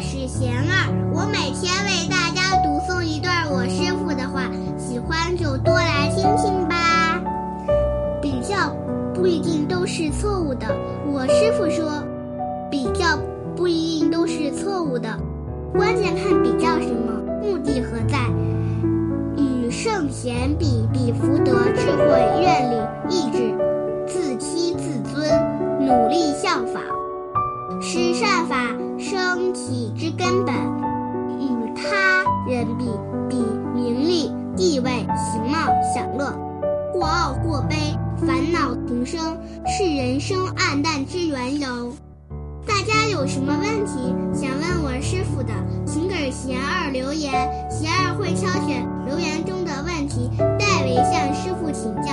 [0.00, 7.20] 是贤儿，我每天为大家读诵一段我师傅的话，喜欢就多来听听吧。
[8.22, 8.74] 比较
[9.14, 10.66] 不一定都是错误的，
[11.06, 12.02] 我师傅说，
[12.70, 13.18] 比较
[13.54, 15.08] 不一定都是错误的，
[15.74, 17.12] 关键看比较什么，
[17.42, 18.18] 目的何在。
[19.36, 22.76] 与圣贤比，比福德、智慧、愿力、
[23.10, 23.54] 意志，
[24.06, 25.28] 自欺自尊，
[25.78, 26.82] 努力效仿，
[27.80, 28.56] 是善法。
[28.98, 30.54] 生体之根本，
[31.38, 32.84] 与他人比，
[33.30, 33.36] 比
[33.74, 36.30] 名利、地位、形貌、享乐，
[36.92, 41.94] 或傲或卑，烦恼丛生，是人生暗淡之缘由。
[42.66, 45.54] 大家有什么问题想问我师傅的，
[45.86, 47.32] 请给贤儿留言，
[47.70, 52.12] 贤儿会挑选留言中的问题，代为向师傅请教，